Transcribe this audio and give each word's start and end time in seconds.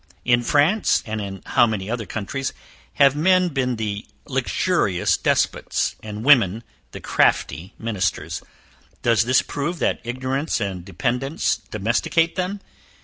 In 0.25 0.41
France, 0.41 1.03
and 1.05 1.21
in 1.21 1.43
how 1.45 1.67
many 1.67 1.87
other 1.87 2.07
countries 2.07 2.53
have 2.93 3.15
men 3.15 3.49
been 3.49 3.75
the 3.75 4.07
luxurious 4.25 5.15
despots, 5.15 5.95
and 6.01 6.23
women 6.25 6.63
the 6.89 6.99
crafty 6.99 7.75
ministers? 7.77 8.41
Does 9.03 9.25
this 9.25 9.43
prove 9.43 9.77
that 9.77 9.99
ignorance 10.03 10.59
and 10.59 10.83
dependence 10.83 11.57
domesticate 11.69 12.35
them? 12.35 12.61